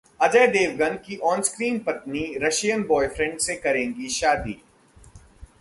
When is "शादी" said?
4.09-4.61